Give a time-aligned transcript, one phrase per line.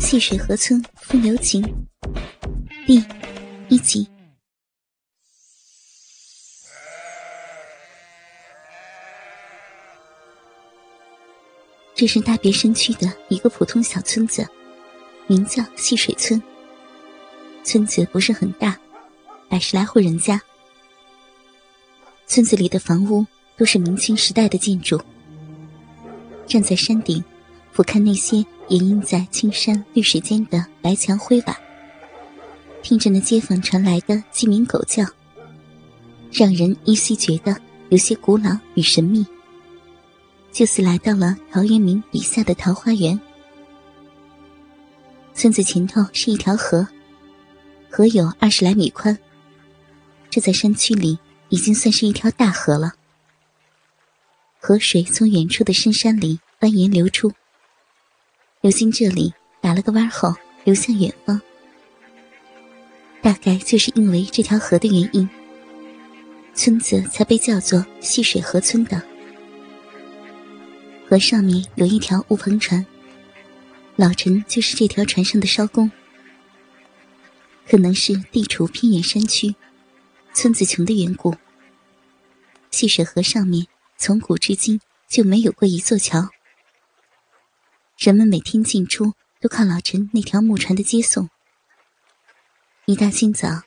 [0.00, 1.62] 细水河村风流情
[2.86, 3.04] 第
[3.68, 4.08] 一集。
[11.94, 14.44] 这是大别山区的一个普通小村子，
[15.26, 16.42] 名叫细水村。
[17.62, 18.76] 村子不是很大，
[19.50, 20.40] 百十来户人家。
[22.26, 23.24] 村子里的房屋
[23.56, 24.98] 都是明清时代的建筑。
[26.46, 27.22] 站在山顶，
[27.70, 31.58] 俯瞰那些掩映在青山绿水间的白墙灰瓦，
[32.82, 35.04] 听着那街坊传来的鸡鸣狗叫，
[36.32, 37.56] 让人依稀觉得
[37.88, 39.26] 有些古老与神秘，
[40.52, 43.20] 就似来到了陶渊明笔下的桃花源。
[45.34, 46.86] 村子前头是一条河，
[47.90, 49.18] 河有二十来米宽，
[50.30, 51.18] 这在山区里
[51.48, 52.92] 已经算是一条大河了。
[54.60, 57.32] 河水从远处的深山里蜿蜒流出，
[58.62, 59.32] 流经这里，
[59.62, 61.40] 打了个弯后流向远方。
[63.22, 65.26] 大概就是因为这条河的原因，
[66.52, 69.00] 村子才被叫做细水河村的。
[71.08, 72.84] 河上面有一条乌篷船，
[73.96, 75.90] 老陈就是这条船上的艄工。
[77.66, 79.54] 可能是地处偏远山区，
[80.34, 81.34] 村子穷的缘故，
[82.70, 83.66] 细水河上面。
[83.96, 86.26] 从古至今就没有过一座桥，
[88.00, 89.12] 人们每天进出
[89.42, 91.28] 都靠老陈那条木船的接送。
[92.86, 93.60] 一大清早，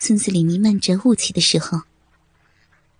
[0.00, 1.82] 村子里弥漫着雾气的时候，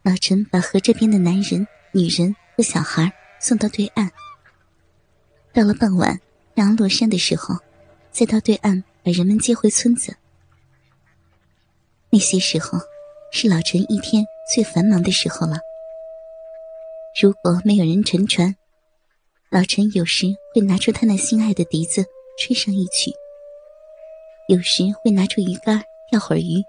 [0.02, 4.10] 老陈把河这边的男人、女人和小孩送到对岸。
[5.55, 6.20] 到了傍晚，
[6.56, 7.56] 阳落山的时候，
[8.10, 10.14] 再到对岸把人们接回村子。
[12.10, 12.78] 那些时候，
[13.32, 15.56] 是老陈一天最繁忙的时候了。
[17.18, 18.55] 如果没有人乘船，
[19.55, 22.05] 老陈有时会拿出他那心爱的笛子
[22.36, 23.12] 吹上一曲，
[24.48, 25.80] 有时会拿出鱼竿
[26.11, 26.61] 钓会儿鱼。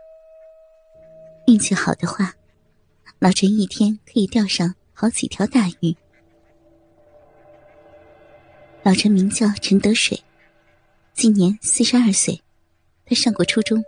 [1.48, 2.36] 运气好的话，
[3.18, 5.96] 老陈一天可以钓上好几条大鱼。
[8.84, 10.22] 老陈名叫陈德水，
[11.16, 12.40] 今年四十二岁，
[13.08, 13.84] 他上过初中，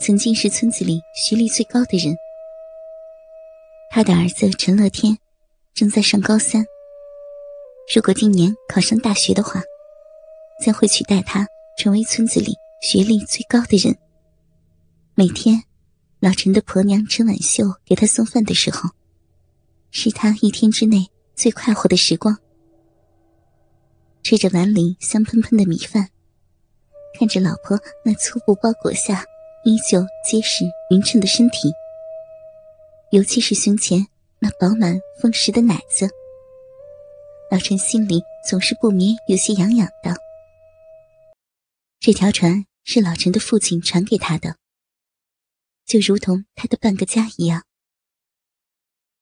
[0.00, 2.16] 曾经是村子里学历最高的人。
[3.92, 5.16] 他的儿子陈乐天。
[5.72, 6.66] 正在上高三。
[7.92, 9.60] 如果今年考上大学的话，
[10.64, 11.44] 将会取代他
[11.76, 13.98] 成为村子里学历最高的人。
[15.16, 15.64] 每天，
[16.20, 18.90] 老陈的婆娘陈婉秀给他送饭的时候，
[19.90, 22.38] 是他一天之内最快活的时光。
[24.22, 26.10] 吃着碗里香喷喷的米饭，
[27.18, 29.24] 看着老婆那粗布包裹下
[29.64, 31.72] 依旧结实匀称的身体，
[33.10, 34.06] 尤其是胸前。
[34.42, 36.08] 那饱满丰实的奶子，
[37.50, 40.14] 老陈心里总是不免有些痒痒的。
[41.98, 44.56] 这条船是老陈的父亲传给他的，
[45.84, 47.64] 就如同他的半个家一样。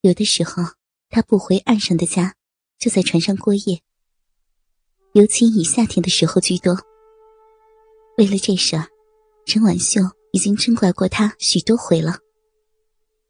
[0.02, 0.62] 有的时候
[1.08, 2.34] 他不回岸上的家，
[2.78, 3.80] 就在船上过夜，
[5.14, 6.78] 尤其以夏天的时候居多。
[8.18, 8.88] 为了这事儿，
[9.46, 10.02] 陈婉秀
[10.32, 12.18] 已经嗔怪过他许多回了，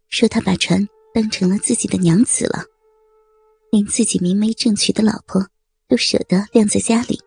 [0.09, 0.89] 说他把船。
[1.15, 2.65] 当成了自己的娘子了，
[3.71, 5.47] 连自己明媒正娶的老婆
[5.87, 7.21] 都舍得晾在家里。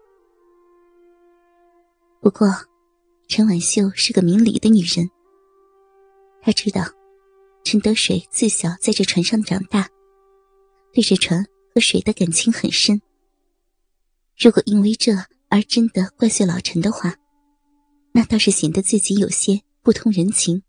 [2.19, 2.47] 不过，
[3.27, 5.09] 陈婉秀是个明理的女人。
[6.41, 6.83] 她知道，
[7.63, 9.89] 陈德水自小在这船上长大，
[10.93, 13.01] 对这船和水的感情很深。
[14.37, 15.13] 如果因为这
[15.49, 17.15] 而真的怪罪老陈的话，
[18.11, 20.63] 那倒是显得自己有些不通人情。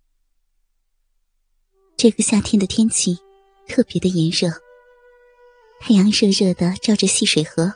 [1.96, 3.16] 这个夏天的天气
[3.66, 4.52] 特别的炎热，
[5.84, 7.74] 太阳热热的照着细水河，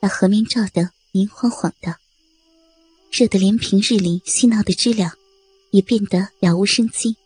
[0.00, 1.94] 把河面照得明晃晃的，
[3.12, 5.12] 热得连平日里嬉闹的知了
[5.70, 7.16] 也变得了无生机，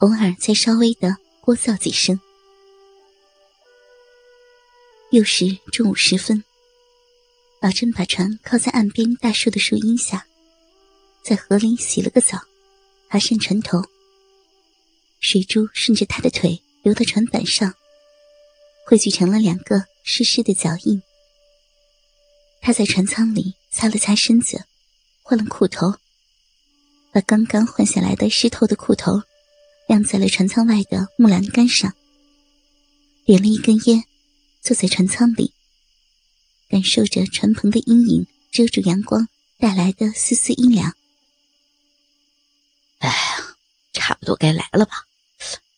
[0.00, 2.20] 偶尔才稍微的聒噪几声。
[5.10, 6.44] 又是中午时分，
[7.62, 10.26] 老郑把船靠在岸边大树的树荫下，
[11.22, 12.38] 在河里洗了个澡，
[13.08, 13.82] 爬上船头。
[15.18, 17.74] 水珠顺着他的腿流到船板上，
[18.90, 21.00] 汇聚成了两个湿湿的脚印。
[22.60, 24.64] 他在船舱里擦了擦身子，
[25.22, 25.94] 换了裤头，
[27.12, 29.22] 把刚刚换下来的湿透的裤头
[29.86, 31.94] 晾在了船舱外的木栏杆上，
[33.24, 34.02] 点了一根烟，
[34.60, 35.54] 坐在船舱里，
[36.68, 39.28] 感受着船篷的阴影遮住阳光
[39.60, 40.96] 带来的丝丝阴凉。
[42.98, 43.14] 哎呀，
[43.92, 45.06] 差不多该来了吧。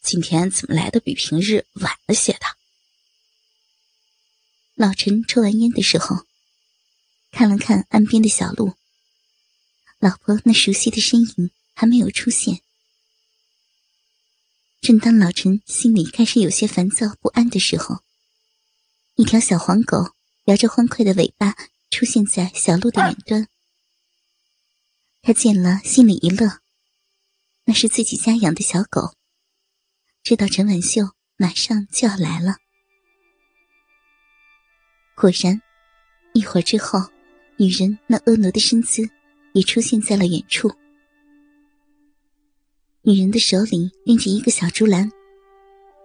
[0.00, 2.61] 今天怎么来的比平日晚了些的？
[4.74, 6.24] 老陈抽完烟的时候，
[7.30, 8.74] 看了看岸边的小路，
[9.98, 12.60] 老婆那熟悉的身影还没有出现。
[14.80, 18.00] 正当老陈心里开始有些烦躁不安的时候，
[19.14, 20.14] 一条小黄狗
[20.46, 21.54] 摇着欢快的尾巴
[21.90, 23.46] 出现在小路的远端。
[25.20, 26.60] 他见了，心里一乐，
[27.66, 29.14] 那是自己家养的小狗，
[30.24, 32.56] 知道陈婉秀马上就要来了。
[35.14, 35.60] 果然，
[36.32, 36.98] 一会儿之后，
[37.56, 39.08] 女人那婀娜的身姿
[39.52, 40.72] 也出现在了远处。
[43.02, 45.10] 女人的手里拎着一个小竹篮，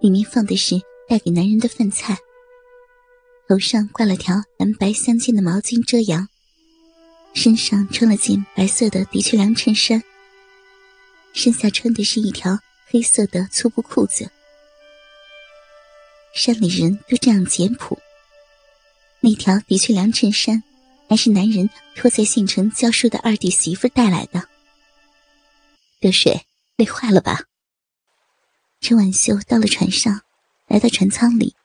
[0.02, 0.76] 里面放的是
[1.08, 2.18] 带给男人的饭菜。
[3.48, 6.28] 头上挂了条蓝白相间的毛巾遮阳，
[7.34, 10.04] 身上穿了件白色的的确良衬衫，
[11.34, 14.30] 身下穿的是一条黑色的粗布裤子。
[16.34, 17.98] 山里人都这样简朴。
[19.28, 20.64] 那条的确良衬衫，
[21.10, 24.48] 还是男人托在县城教书的二弟媳妇带来的。
[26.00, 26.46] 得水。
[26.78, 27.42] 累坏了吧？
[28.80, 30.22] 陈婉秀到了船上，
[30.68, 31.56] 来到船舱里，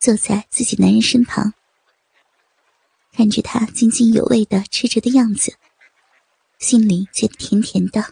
[0.00, 1.52] 坐在自己男人身旁，
[3.12, 5.56] 看着他津津有味的吃着的样子，
[6.58, 8.02] 心里觉得甜甜的。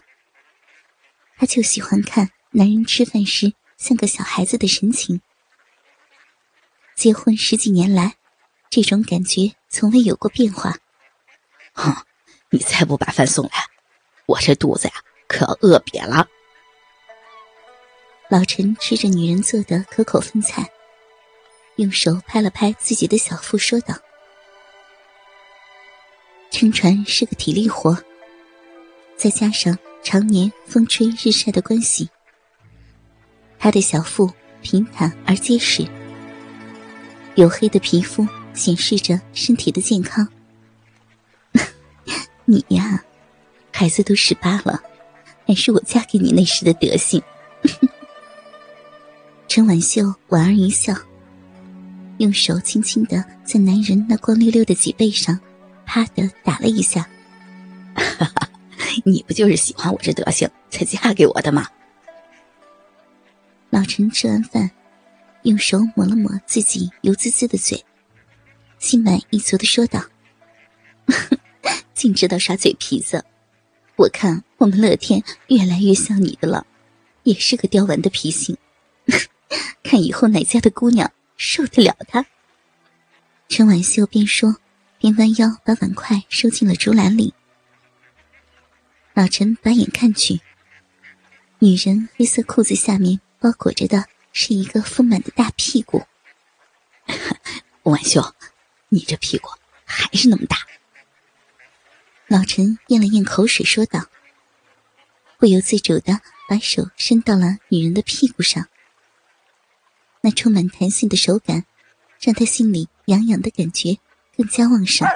[1.35, 5.19] 他就喜欢看男人吃饭时像个小孩子的神情。
[6.95, 8.17] 结婚十几年来，
[8.75, 10.75] 这种感觉从未有过变化。
[11.73, 11.95] 哼，
[12.49, 13.51] 你再不把饭送来，
[14.25, 14.93] 我这肚子呀！
[15.27, 16.27] 可要饿瘪了。
[18.29, 20.67] 老陈吃着女人做的可口饭菜，
[21.75, 23.93] 用手拍了拍自己的小腹，说道
[26.49, 27.95] ：“撑船是个体力活，
[29.15, 32.09] 再加上常年风吹日晒的关系，
[33.59, 34.33] 他的小腹
[34.63, 35.87] 平坦而结实，
[37.35, 40.27] 黝黑的皮肤显示着身体的健康。
[42.45, 43.03] 你呀，
[43.71, 44.81] 孩子都十八了。”
[45.45, 47.21] 还是我嫁给你那时的德行。
[49.45, 50.95] 陈婉秀莞尔一笑，
[52.19, 55.37] 用手轻轻的在男人那光溜溜的脊背上，
[55.85, 57.05] 啪的打了一下。
[59.03, 61.67] 你不就是喜欢我这德行才嫁给我的吗？
[63.69, 64.71] 老陈吃完饭，
[65.41, 67.83] 用手抹了抹自己油滋滋的嘴，
[68.83, 70.03] 心满意足的说道
[71.95, 73.23] ：“净知道耍嘴皮子。”
[73.95, 76.67] 我看我们乐天越来越像你的了，
[77.23, 78.57] 也是个刁蛮的脾性，
[79.83, 82.25] 看以后哪家的姑娘受得了他？
[83.47, 84.57] 陈婉秀边说
[84.99, 87.33] 边弯腰把碗筷收进了竹篮里。
[89.13, 90.41] 老陈把眼看去，
[91.59, 94.03] 女人黑色裤子下面包裹着的
[94.33, 96.03] 是一个丰满的大屁股。
[97.83, 98.21] 婉秀，
[98.93, 99.49] 你这屁股
[99.85, 100.55] 还是那么大。
[102.27, 104.05] 老陈咽了咽口水，说道
[105.39, 108.67] ：“不由自主的把手伸到了女人的屁股上。
[110.21, 111.65] 那充满弹性的手感，
[112.21, 113.97] 让他心里痒痒的感觉
[114.37, 115.07] 更加旺盛。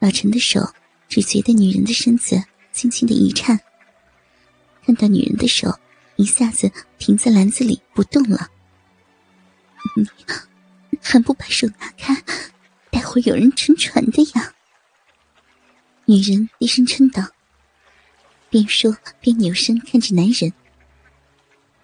[0.00, 0.74] 老陈的手
[1.08, 2.42] 只觉得女人的身子
[2.72, 3.60] 轻轻的一颤，
[4.84, 5.78] 看到女人的手
[6.16, 8.50] 一下子停在篮子里不动了。
[11.10, 12.22] 还不把手拿开？
[12.90, 14.52] 待会有人沉船的呀！”
[16.04, 17.30] 女人低声嗔道，
[18.50, 20.52] 边说边扭身看着男人，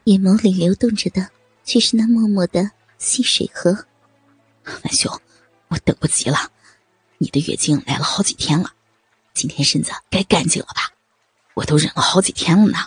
[0.05, 1.31] 眼眸里流动着的
[1.65, 3.87] 却是那默默的细水河。
[4.67, 5.23] 婉秀，
[5.69, 6.53] 我等不及了，
[7.17, 8.75] 你的月经来了好几天了，
[9.33, 10.93] 今天身子该干净了吧？
[11.55, 12.79] 我都忍了好几天了呢。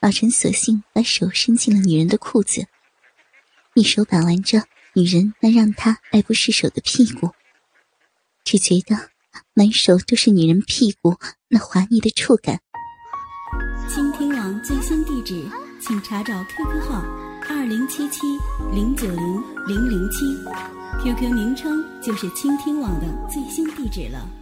[0.00, 2.66] 老陈索性把手伸进了女人的裤子，
[3.74, 4.64] 一手把玩着
[4.94, 7.30] 女人那让他爱不释手的屁股，
[8.44, 9.12] 只觉得。
[9.54, 11.16] 满手都是女人屁股
[11.48, 12.60] 那滑腻的触感。
[13.88, 15.42] 倾听网最新地址，
[15.80, 17.02] 请查找 QQ 号
[17.48, 18.20] 二零七七
[18.74, 20.18] 零九零零零七
[21.02, 24.41] ，QQ 名称就是倾听网的最新地址了。